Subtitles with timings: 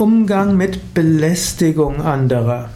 [0.00, 2.70] Umgang mit Belästigung anderer.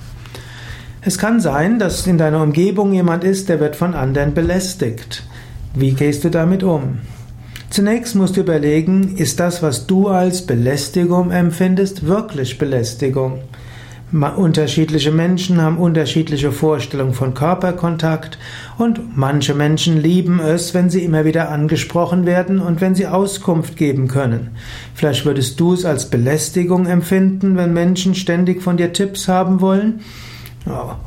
[1.01, 5.23] Es kann sein, dass in deiner Umgebung jemand ist, der wird von anderen belästigt.
[5.75, 6.99] Wie gehst du damit um?
[7.71, 13.41] Zunächst musst du überlegen, ist das, was du als Belästigung empfindest, wirklich Belästigung?
[14.15, 18.39] Unterschiedliche Menschen haben unterschiedliche Vorstellungen von Körperkontakt
[18.79, 23.77] und manche Menschen lieben es, wenn sie immer wieder angesprochen werden und wenn sie Auskunft
[23.77, 24.51] geben können.
[24.95, 30.01] Vielleicht würdest du es als Belästigung empfinden, wenn Menschen ständig von dir Tipps haben wollen.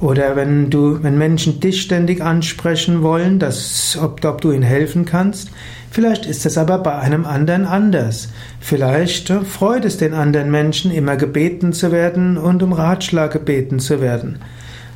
[0.02, 5.06] Oder wenn du, wenn Menschen dich ständig ansprechen wollen, dass, ob, ob du ihnen helfen
[5.06, 5.50] kannst.
[5.90, 8.30] Vielleicht ist es aber bei einem anderen anders.
[8.60, 14.00] Vielleicht freut es den anderen Menschen, immer gebeten zu werden und um Ratschlag gebeten zu
[14.00, 14.38] werden.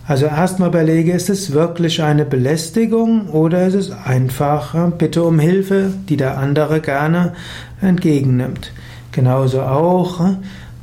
[0.08, 5.40] Also erstmal überlege, ist es wirklich eine Belästigung oder ist es einfach äh, Bitte um
[5.40, 7.34] Hilfe, die der andere gerne
[7.82, 8.74] entgegennimmt.
[9.12, 10.34] Genauso auch, äh,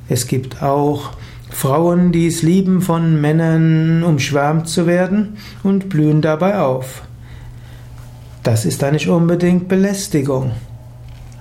[0.09, 1.11] es gibt auch
[1.51, 7.03] Frauen, die es lieben, von Männern umschwärmt zu werden und blühen dabei auf.
[8.43, 10.53] Das ist da nicht unbedingt Belästigung.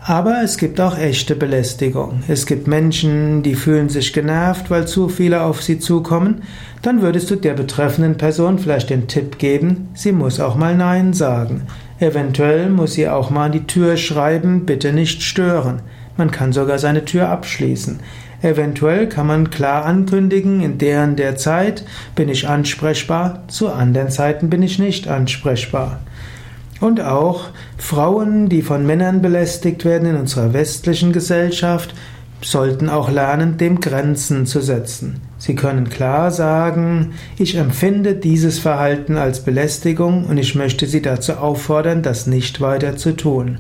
[0.04, 2.24] Aber es gibt auch echte Belästigung.
[2.30, 6.44] Es gibt Menschen, die fühlen sich genervt, weil zu viele auf sie zukommen.
[6.82, 11.14] Dann würdest du der betreffenden Person vielleicht den Tipp geben, sie muss auch mal Nein
[11.14, 11.64] sagen.
[12.00, 15.82] Eventuell muss sie auch mal an die Tür schreiben, bitte nicht stören.
[16.18, 18.00] Man kann sogar seine Tür abschließen.
[18.42, 21.84] Eventuell kann man klar ankündigen, in der und der Zeit
[22.16, 26.02] bin ich ansprechbar, zu anderen Zeiten bin ich nicht ansprechbar.
[26.80, 27.46] Und auch
[27.78, 31.96] Frauen, die von Männern belästigt werden in unserer westlichen Gesellschaft,
[32.42, 35.22] sollten auch lernen, dem Grenzen zu setzen.
[35.40, 41.34] Sie können klar sagen, ich empfinde dieses Verhalten als Belästigung und ich möchte Sie dazu
[41.34, 43.58] auffordern, das nicht weiter zu tun.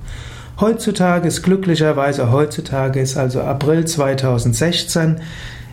[0.60, 5.18] Heutzutage ist glücklicherweise, heutzutage ist also April 2016,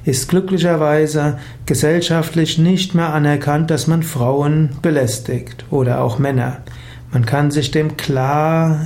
[0.05, 6.59] ist glücklicherweise gesellschaftlich nicht mehr anerkannt, dass man Frauen belästigt oder auch Männer.
[7.15, 8.81] Man kann sich dem klar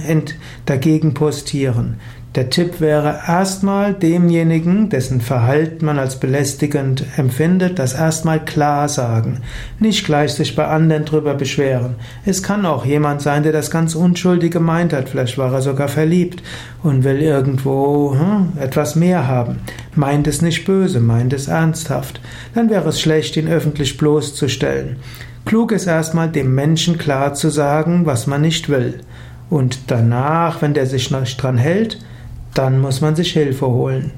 [0.67, 1.97] dagegen postieren.
[2.35, 9.41] Der Tipp wäre erstmal demjenigen, dessen Verhalten man als belästigend empfindet, das erstmal klar sagen.
[9.81, 11.95] Nicht gleich sich bei anderen drüber beschweren.
[12.27, 15.09] Es kann auch jemand sein, der das ganz unschuldig gemeint hat.
[15.09, 16.43] Vielleicht war er sogar verliebt
[16.83, 19.61] und will irgendwo hm, etwas mehr haben.
[19.97, 22.21] Meint es nicht böse, meint es ernsthaft.
[22.55, 24.97] Dann wäre es schlecht, ihn öffentlich bloßzustellen.
[25.49, 29.01] Klug ist erstmal dem Menschen klar zu sagen, was man nicht will.
[29.49, 31.99] Und danach, wenn der sich nicht dran hält,
[32.53, 34.11] dann muss man sich Hilfe holen.